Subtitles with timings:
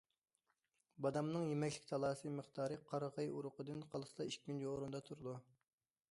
[1.05, 5.35] بادامنىڭ يېمەكلىك تالاسى مىقدارى قارىغاي ئۇرۇقىدىن قالسىلا ئىككىنچى ئورۇندا تۇرىدۇ.